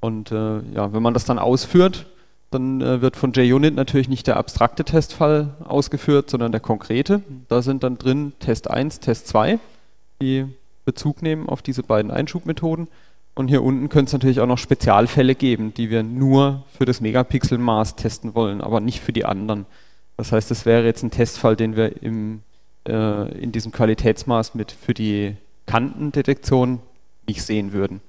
[0.00, 2.06] Und äh, ja, wenn man das dann ausführt,
[2.50, 7.22] dann äh, wird von JUnit natürlich nicht der abstrakte Testfall ausgeführt, sondern der konkrete.
[7.48, 9.58] Da sind dann drin Test 1, Test 2,
[10.20, 10.46] die
[10.84, 12.88] Bezug nehmen auf diese beiden Einschubmethoden.
[13.34, 17.00] Und hier unten könnte es natürlich auch noch Spezialfälle geben, die wir nur für das
[17.00, 19.66] Megapixelmaß testen wollen, aber nicht für die anderen.
[20.16, 22.42] Das heißt, das wäre jetzt ein Testfall, den wir im,
[22.86, 26.80] äh, in diesem Qualitätsmaß mit für die Kantendetektion
[27.26, 28.00] nicht sehen würden.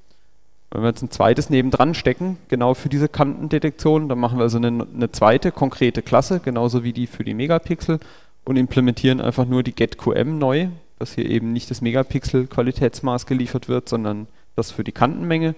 [0.69, 4.57] Wenn wir jetzt ein zweites nebendran stecken, genau für diese Kantendetektion, dann machen wir also
[4.57, 7.99] eine, eine zweite konkrete Klasse, genauso wie die für die Megapixel
[8.43, 10.67] und implementieren einfach nur die GetQM neu,
[10.99, 15.55] dass hier eben nicht das Megapixel-Qualitätsmaß geliefert wird, sondern das für die Kantenmenge.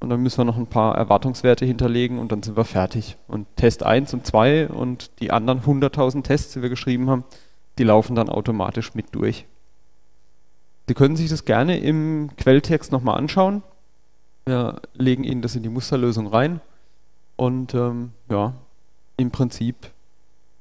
[0.00, 3.16] Und dann müssen wir noch ein paar Erwartungswerte hinterlegen und dann sind wir fertig.
[3.26, 7.24] Und Test 1 und 2 und die anderen 100.000 Tests, die wir geschrieben haben,
[7.78, 9.46] die laufen dann automatisch mit durch.
[10.86, 13.62] Sie können sich das gerne im Quelltext nochmal anschauen.
[14.46, 16.60] Wir legen Ihnen das in die Musterlösung rein
[17.36, 18.54] und ähm, ja,
[19.18, 19.90] im Prinzip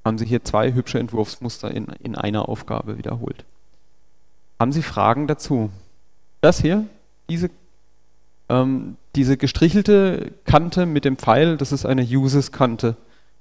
[0.03, 3.45] haben Sie hier zwei hübsche Entwurfsmuster in, in einer Aufgabe wiederholt.
[4.59, 5.69] Haben Sie Fragen dazu?
[6.41, 6.85] Das hier,
[7.29, 7.49] diese,
[8.49, 12.95] ähm, diese gestrichelte Kante mit dem Pfeil, das ist eine Uses-Kante,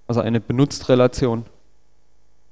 [0.07, 1.45] also eine Benutzt-Relation.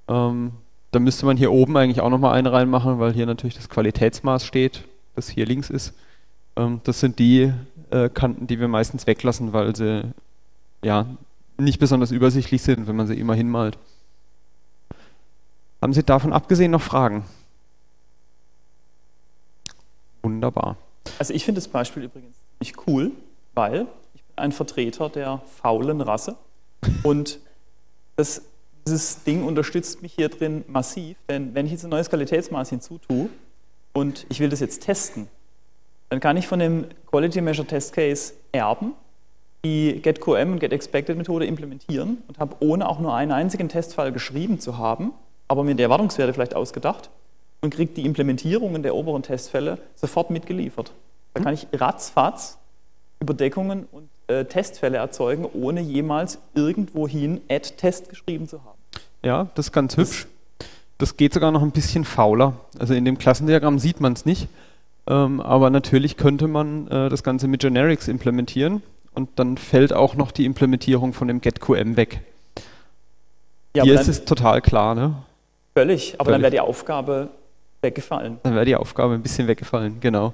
[0.09, 0.53] Ähm,
[0.93, 4.45] da müsste man hier oben eigentlich auch nochmal eine reinmachen, weil hier natürlich das Qualitätsmaß
[4.45, 4.85] steht,
[5.17, 5.95] das hier links ist.
[6.57, 7.53] Ähm, das sind die
[7.91, 10.13] äh, Kanten, die wir meistens weglassen, weil sie
[10.83, 11.07] ja
[11.57, 13.79] nicht besonders übersichtlich sind, wenn man sie immer hinmalt.
[15.81, 17.25] Haben Sie davon abgesehen noch Fragen?
[20.23, 20.77] Wunderbar.
[21.19, 23.13] Also ich finde das Beispiel übrigens nicht cool,
[23.55, 26.37] weil ich bin ein Vertreter der faulen Rasse
[27.03, 27.41] und
[28.17, 28.43] das,
[28.87, 33.29] dieses Ding unterstützt mich hier drin massiv, denn wenn ich jetzt ein neues Qualitätsmaß hinzutue
[33.93, 35.29] und ich will das jetzt testen,
[36.11, 38.93] dann kann ich von dem Quality Measure Test Case erben,
[39.65, 44.61] die GetQM und GetExpected Methode implementieren und habe ohne auch nur einen einzigen Testfall geschrieben
[44.61, 45.13] zu haben,
[45.49, 47.11] aber mir die Erwartungswerte vielleicht ausgedacht
[47.63, 50.93] und kriege die Implementierungen der oberen Testfälle sofort mitgeliefert.
[51.35, 52.59] Da kann ich ratzfatz
[53.21, 58.79] Überdeckungen und äh, Testfälle erzeugen, ohne jemals irgendwohin add Test geschrieben zu haben.
[59.23, 60.27] Ja, das ist ganz hübsch.
[60.99, 62.55] Das geht sogar noch ein bisschen fauler.
[62.79, 64.49] Also in dem Klassendiagramm sieht man es nicht.
[65.07, 70.15] Ähm, aber natürlich könnte man äh, das Ganze mit Generics implementieren und dann fällt auch
[70.15, 72.21] noch die Implementierung von dem GetQM weg.
[73.77, 75.15] Ja, Hier ist es total klar, ne?
[75.75, 76.35] Völlig, aber Völlig.
[76.35, 77.29] dann wäre die Aufgabe
[77.83, 78.39] weggefallen.
[78.45, 80.33] Dann wäre die Aufgabe ein bisschen weggefallen, genau.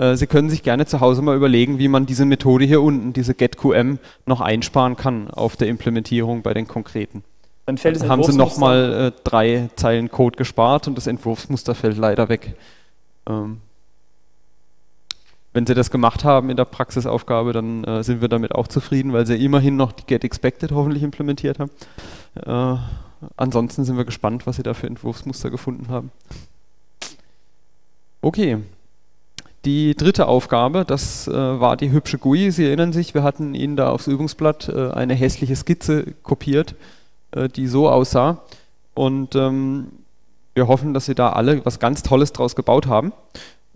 [0.00, 3.12] Äh, Sie können sich gerne zu Hause mal überlegen, wie man diese Methode hier unten,
[3.12, 7.22] diese GetQM, noch einsparen kann auf der Implementierung bei den konkreten.
[7.66, 11.98] Dann fällt es haben Sie nochmal äh, drei Zeilen Code gespart und das Entwurfsmuster fällt
[11.98, 12.54] leider weg.
[13.28, 13.58] Ähm,
[15.52, 19.12] wenn Sie das gemacht haben in der Praxisaufgabe, dann äh, sind wir damit auch zufrieden,
[19.12, 21.70] weil Sie immerhin noch die GetExpected hoffentlich implementiert haben.
[22.34, 22.80] Äh,
[23.36, 26.10] ansonsten sind wir gespannt, was Sie da für Entwurfsmuster gefunden haben.
[28.22, 28.58] Okay.
[29.64, 32.50] Die dritte Aufgabe, das äh, war die hübsche GUI.
[32.50, 36.74] Sie erinnern sich, wir hatten Ihnen da aufs Übungsblatt äh, eine hässliche Skizze kopiert,
[37.32, 38.42] äh, die so aussah.
[38.94, 39.88] Und ähm,
[40.54, 43.12] wir hoffen, dass Sie da alle was ganz Tolles draus gebaut haben.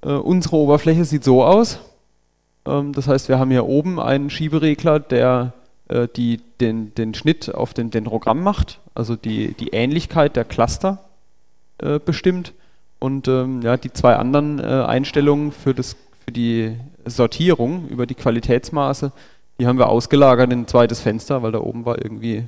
[0.02, 1.78] Äh, unsere Oberfläche sieht so aus.
[2.66, 5.52] Ähm, das heißt, wir haben hier oben einen Schieberegler, der
[5.88, 11.04] äh, die, den, den Schnitt auf den Dendrogramm macht, also die, die Ähnlichkeit der Cluster
[11.78, 12.54] äh, bestimmt.
[12.98, 18.14] Und ähm, ja, die zwei anderen äh, Einstellungen für, das, für die Sortierung über die
[18.14, 19.12] Qualitätsmaße,
[19.58, 22.44] die haben wir ausgelagert in ein zweites Fenster, weil da oben war irgendwie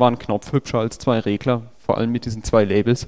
[0.00, 3.06] war ein Knopf hübscher als zwei Regler, vor allem mit diesen zwei Labels.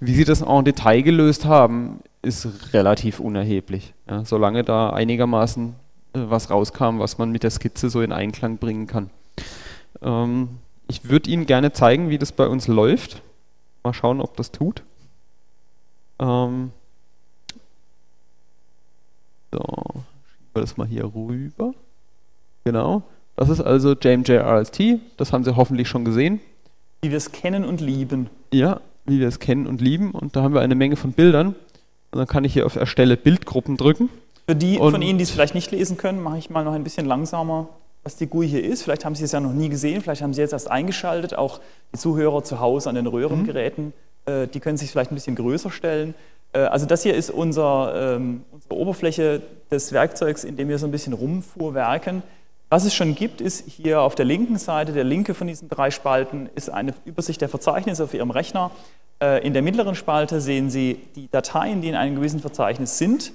[0.00, 3.92] Wie sie das im Detail gelöst haben, ist relativ unerheblich.
[4.08, 5.74] Ja, solange da einigermaßen
[6.14, 9.10] äh, was rauskam, was man mit der Skizze so in Einklang bringen kann.
[10.00, 10.48] Ähm,
[10.88, 13.20] ich würde Ihnen gerne zeigen, wie das bei uns läuft.
[13.84, 14.82] Mal schauen, ob das tut.
[16.18, 16.72] Ähm,
[19.52, 21.74] so, schieben wir das mal hier rüber.
[22.64, 23.02] Genau.
[23.36, 26.40] Das ist also JMJRST, das haben Sie hoffentlich schon gesehen.
[27.02, 28.28] Wie wir es kennen und lieben.
[28.52, 30.10] Ja, wie wir es kennen und lieben.
[30.10, 31.54] Und da haben wir eine Menge von Bildern.
[32.10, 34.08] Und dann kann ich hier auf Erstelle Bildgruppen drücken.
[34.48, 36.72] Für die und von Ihnen, die es vielleicht nicht lesen können, mache ich mal noch
[36.72, 37.68] ein bisschen langsamer,
[38.02, 38.82] was die GUI hier ist.
[38.82, 41.36] Vielleicht haben Sie es ja noch nie gesehen, vielleicht haben Sie jetzt erst eingeschaltet.
[41.36, 41.60] Auch
[41.94, 43.92] die Zuhörer zu Hause an den Röhrengeräten, mhm.
[44.26, 46.14] Äh, die können sich vielleicht ein bisschen größer stellen.
[46.52, 50.86] Äh, also das hier ist unser, ähm, unsere Oberfläche des Werkzeugs, in dem wir so
[50.86, 52.22] ein bisschen rumfuhrwerken.
[52.70, 55.90] Was es schon gibt, ist hier auf der linken Seite, der linke von diesen drei
[55.90, 58.70] Spalten, ist eine Übersicht der Verzeichnisse auf Ihrem Rechner.
[59.22, 63.32] Äh, in der mittleren Spalte sehen Sie die Dateien, die in einem gewissen Verzeichnis sind.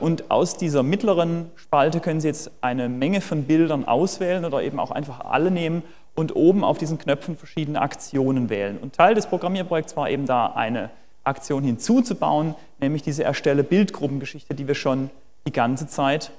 [0.00, 4.78] Und aus dieser mittleren Spalte können Sie jetzt eine Menge von Bildern auswählen oder eben
[4.78, 5.82] auch einfach alle nehmen
[6.14, 8.78] und oben auf diesen Knöpfen verschiedene Aktionen wählen.
[8.78, 10.90] Und Teil des Programmierprojekts war eben da eine
[11.24, 15.10] Aktion hinzuzubauen, nämlich diese Erstelle Bildgruppengeschichte, die wir schon
[15.46, 16.30] die ganze Zeit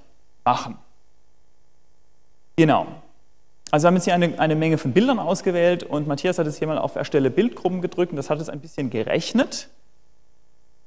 [0.44, 0.78] machen.
[2.56, 2.88] Genau.
[3.72, 6.60] Also wir haben jetzt hier eine, eine, Menge von Bildern ausgewählt und Matthias hat jetzt
[6.60, 9.70] hier mal auf Erstelle Bildgruppen gedrückt und das hat es ein bisschen gerechnet.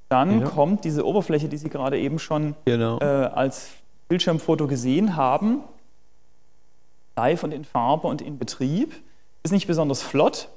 [0.08, 0.48] Dann ja.
[0.48, 2.98] kommt diese Oberfläche, die Sie gerade eben schon genau.
[3.00, 3.72] äh, als
[4.08, 5.60] Bildschirmfoto gesehen haben,
[7.18, 8.94] live und in Farbe und in Betrieb.
[9.42, 10.48] Ist nicht besonders flott,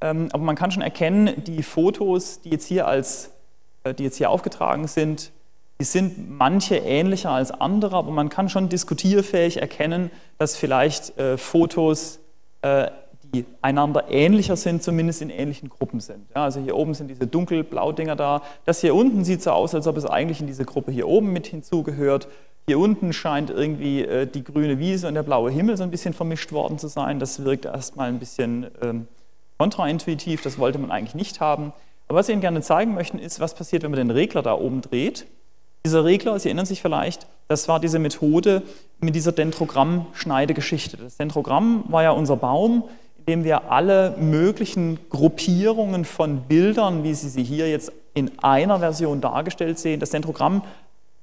[0.00, 3.30] ähm, aber man kann schon erkennen, die Fotos, die jetzt hier, als,
[3.84, 5.32] äh, die jetzt hier aufgetragen sind,
[5.80, 11.36] die sind manche ähnlicher als andere, aber man kann schon diskutierfähig erkennen, dass vielleicht äh,
[11.36, 12.20] Fotos,
[12.62, 12.90] äh,
[13.34, 16.26] die einander ähnlicher sind, zumindest in ähnlichen Gruppen sind.
[16.34, 18.42] Ja, also hier oben sind diese dunkelblau Dinger da.
[18.64, 21.32] Das hier unten sieht so aus, als ob es eigentlich in diese Gruppe hier oben
[21.32, 22.28] mit hinzugehört.
[22.68, 26.14] Hier unten scheint irgendwie äh, die grüne Wiese und der blaue Himmel so ein bisschen
[26.14, 27.20] vermischt worden zu sein.
[27.20, 29.06] Das wirkt erstmal ein bisschen ähm,
[29.56, 31.72] kontraintuitiv, das wollte man eigentlich nicht haben.
[32.08, 34.54] Aber was wir Ihnen gerne zeigen möchten, ist, was passiert, wenn man den Regler da
[34.54, 35.26] oben dreht.
[35.84, 38.64] Dieser Regler, Sie erinnern sich vielleicht, das war diese Methode
[38.98, 40.96] mit dieser Dendrogramm-Schneidegeschichte.
[40.96, 42.84] Das Dendrogramm war ja unser Baum,
[43.18, 48.80] in dem wir alle möglichen Gruppierungen von Bildern, wie Sie sie hier jetzt in einer
[48.80, 50.62] Version dargestellt sehen, das Dendrogramm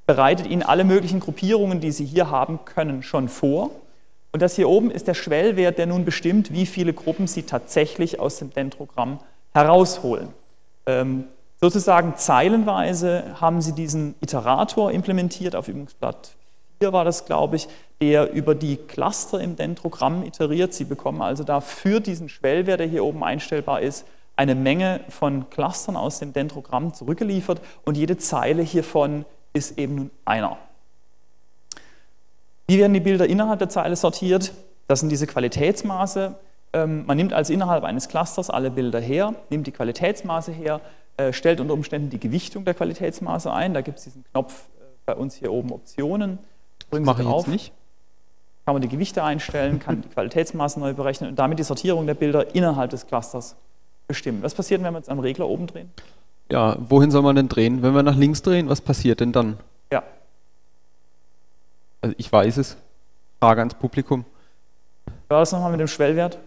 [0.06, 3.72] bereitet Ihnen alle möglichen Gruppierungen, die Sie hier haben können, schon vor.
[4.32, 8.20] Und das hier oben ist der Schwellwert, der nun bestimmt, wie viele Gruppen Sie tatsächlich
[8.20, 9.20] aus dem Dendrogramm
[9.54, 10.30] herausholen.
[10.86, 11.26] Ähm,
[11.64, 16.36] Sozusagen zeilenweise haben sie diesen Iterator implementiert, auf Übungsblatt
[16.82, 17.70] 4 war das, glaube ich,
[18.02, 20.74] der über die Cluster im Dendrogramm iteriert.
[20.74, 25.50] Sie bekommen also da für diesen Schwellwert, der hier oben einstellbar ist, eine Menge von
[25.52, 30.58] Clustern aus dem Dendrogramm zurückgeliefert und jede Zeile hiervon ist eben nun einer.
[32.68, 34.54] Wie werden die Bilder innerhalb der Zeile sortiert?
[34.88, 36.36] Das sind diese Qualitätsmaße.
[36.74, 40.82] Ähm, man nimmt also innerhalb eines Clusters alle Bilder her, nimmt die Qualitätsmaße her,
[41.18, 43.74] äh, stellt unter Umständen die Gewichtung der Qualitätsmaße ein.
[43.74, 46.40] Da gibt es diesen Knopf äh, bei uns hier oben Optionen.
[46.90, 47.72] Das mache ich jetzt nicht.
[48.66, 52.16] kann man die Gewichte einstellen, kann die Qualitätsmaßen neu berechnen und damit die Sortierung der
[52.16, 53.56] Bilder innerhalb des Clusters
[54.08, 54.42] bestimmen.
[54.42, 55.92] Was passiert, wenn wir jetzt am Regler oben drehen?
[56.52, 57.82] Ja, wohin soll man denn drehen?
[57.82, 59.58] Wenn wir nach links drehen, was passiert denn dann?
[59.92, 60.04] Ja.
[62.02, 62.78] Also ich weiß es.
[63.40, 64.26] Frage ans Publikum.
[65.30, 66.38] War das nochmal mit dem Schwellwert?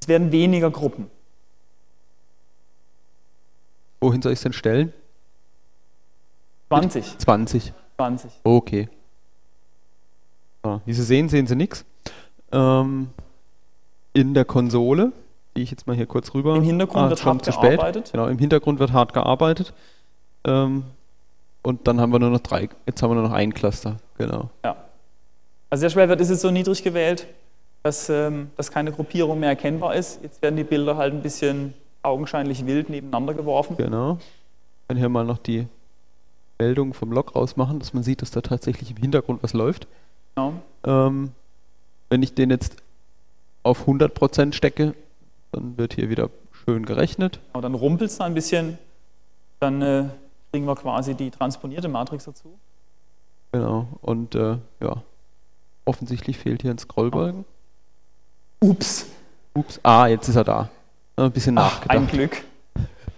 [0.00, 1.10] Es werden weniger Gruppen.
[4.00, 4.92] Wohin soll ich es denn stellen?
[6.70, 7.18] 20.
[7.18, 7.72] 20.
[7.96, 8.32] 20.
[8.44, 8.88] Okay.
[10.64, 11.84] Ja, wie Sie sehen, sehen Sie nichts.
[12.52, 13.10] Ähm,
[14.12, 15.12] in der Konsole,
[15.60, 16.56] die ich jetzt mal hier kurz rüber.
[16.56, 17.72] Im Hintergrund Ah, wird hart zu spät.
[17.72, 18.10] gearbeitet.
[18.12, 19.74] Genau, im Hintergrund wird hart gearbeitet.
[20.44, 20.84] Ähm,
[21.62, 23.98] und dann haben wir nur noch drei, jetzt haben wir nur noch ein Cluster.
[24.16, 24.48] Genau.
[25.68, 27.26] Also der Schwellwert ist jetzt so niedrig gewählt,
[27.82, 30.20] dass, ähm, dass keine Gruppierung mehr erkennbar ist.
[30.22, 33.76] Jetzt werden die Bilder halt ein bisschen augenscheinlich wild nebeneinander geworfen.
[33.76, 34.14] Genau.
[34.14, 35.66] Ich kann hier mal noch die
[36.58, 39.86] Meldung vom Log ausmachen, dass man sieht, dass da tatsächlich im Hintergrund was läuft.
[40.34, 40.54] Genau.
[40.84, 41.32] Ähm,
[42.08, 42.76] wenn ich den jetzt
[43.62, 44.94] auf 100% stecke,
[45.52, 47.40] dann wird hier wieder schön gerechnet.
[47.52, 48.78] Aber dann rumpelt es da ein bisschen,
[49.58, 50.04] dann äh,
[50.52, 52.58] kriegen wir quasi die transponierte Matrix dazu.
[53.52, 53.88] Genau.
[54.00, 55.02] Und äh, ja,
[55.84, 57.44] offensichtlich fehlt hier ein Scrollbalken.
[58.60, 59.06] Ups,
[59.54, 59.80] Ups.
[59.82, 60.70] Ah, jetzt ist er da.
[61.16, 62.12] Ein bisschen Ach, ein nachgedacht.
[62.12, 62.44] Glück.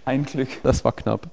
[0.05, 0.49] Ein Glück.
[0.63, 1.29] Das war knapp.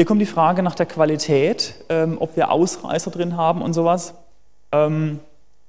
[0.00, 4.14] Hier kommt die Frage nach der Qualität, ähm, ob wir Ausreißer drin haben und sowas.
[4.72, 5.20] Ähm,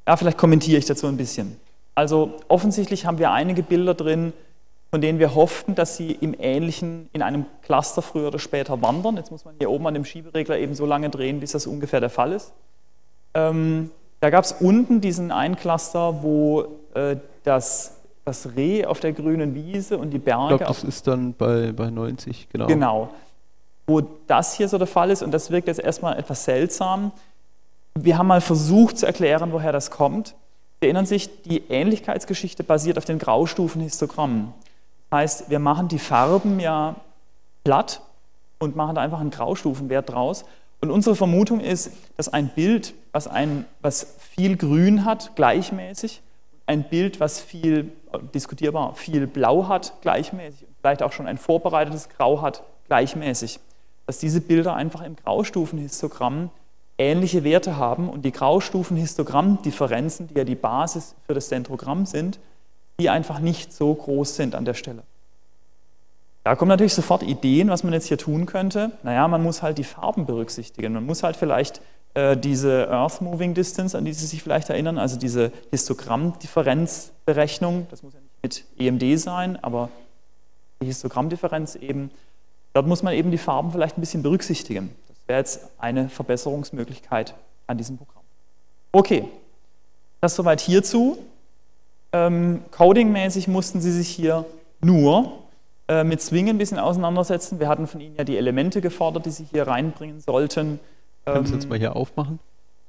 [0.08, 1.60] ja, vielleicht kommentiere ich dazu ein bisschen.
[1.96, 4.32] Also offensichtlich haben wir einige Bilder drin,
[4.90, 9.18] von denen wir hofften, dass sie im Ähnlichen in einem Cluster früher oder später wandern.
[9.18, 12.00] Jetzt muss man hier oben an dem Schieberegler eben so lange drehen, bis das ungefähr
[12.00, 12.54] der Fall ist.
[13.34, 13.92] Ähm,
[14.22, 19.56] da gab es unten diesen einen Cluster, wo äh, das, das Reh auf der grünen
[19.56, 22.68] Wiese und die Ich Berge glaube, auf das ist dann bei, bei 90, genau.
[22.68, 23.10] Genau.
[23.92, 27.12] Wo das hier so der Fall ist, und das wirkt jetzt erstmal etwas seltsam.
[27.94, 30.36] Wir haben mal versucht zu erklären, woher das kommt.
[30.80, 34.54] Sie erinnern sich, die Ähnlichkeitsgeschichte basiert auf den Graustufenhistogrammen.
[35.10, 36.96] Das heißt, wir machen die Farben ja
[37.66, 38.02] platt
[38.60, 40.46] und machen da einfach einen Graustufenwert draus.
[40.80, 46.22] Und unsere Vermutung ist, dass ein Bild, was, ein, was viel Grün hat, gleichmäßig,
[46.66, 47.92] ein Bild, was viel,
[48.34, 53.60] diskutierbar, viel Blau hat, gleichmäßig vielleicht auch schon ein vorbereitetes Grau hat, gleichmäßig.
[54.12, 56.50] Dass diese Bilder einfach im Graustufenhistogramm
[56.98, 62.38] ähnliche Werte haben und die Graustufenhistogrammdifferenzen, die ja die Basis für das Dendrogramm sind,
[63.00, 65.04] die einfach nicht so groß sind an der Stelle.
[66.44, 68.92] Da kommen natürlich sofort Ideen, was man jetzt hier tun könnte.
[69.04, 70.92] Naja, man muss halt die Farben berücksichtigen.
[70.92, 71.80] Man muss halt vielleicht
[72.14, 78.04] äh, diese Earth Moving Distance, an die Sie sich vielleicht erinnern, also diese Histogrammdifferenzberechnung, das
[78.04, 79.88] muss ja nicht mit EMD sein, aber
[80.82, 82.12] die Histogrammdifferenz eben,
[82.74, 84.94] dort muss man eben die Farben vielleicht ein bisschen berücksichtigen.
[85.08, 87.34] Das wäre jetzt eine Verbesserungsmöglichkeit
[87.68, 88.24] an diesem Programm.
[88.92, 89.28] Okay,
[90.20, 91.18] das soweit hierzu.
[92.14, 94.46] Ähm, Coding-mäßig mussten Sie sich hier
[94.82, 95.32] nur
[95.88, 97.60] äh, mit Swing ein bisschen auseinandersetzen.
[97.60, 100.80] Wir hatten von Ihnen ja die Elemente gefordert, die Sie hier reinbringen sollten.
[101.26, 102.40] Können Sie Ähm, jetzt mal hier aufmachen?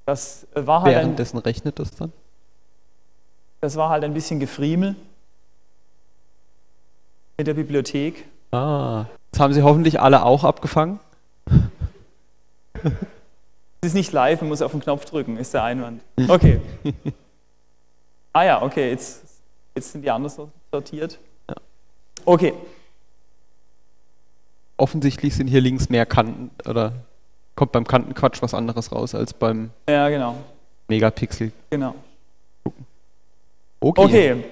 [0.07, 2.13] das, äh, war halt ein, Währenddessen rechnet das dann?
[3.61, 4.97] das war halt ein bisschen Gefriemel
[7.39, 8.27] mit der Bibliothek.
[8.51, 9.05] Ah.
[9.33, 11.01] Das haben Sie hoffentlich alle auch abgefangen?
[13.81, 16.03] Es ist nicht live, man muss auf den Knopf drücken, ist der Einwand.
[16.29, 16.61] Okay.
[18.35, 19.23] Ah ja, okay, jetzt,
[19.75, 20.41] jetzt sind die anders
[20.71, 21.19] sortiert.
[22.25, 22.55] Okay,
[24.83, 26.93] Offensichtlich sind hier links mehr Kanten oder
[27.55, 30.37] kommt beim Kantenquatsch was anderes raus als beim ja genau,
[30.89, 31.53] Megapixel.
[31.71, 31.95] genau.
[33.79, 34.01] Okay.
[34.05, 34.45] Okay,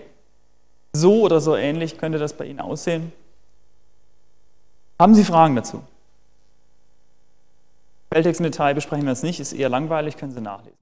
[0.92, 3.12] so oder so ähnlich könnte das bei Ihnen aussehen.
[5.00, 5.82] Haben Sie Fragen dazu?
[8.10, 10.76] Quelltext im Detail besprechen wir jetzt nicht, ist eher langweilig, können Sie nachlesen.